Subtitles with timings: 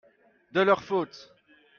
[0.51, 1.31] de leur faute.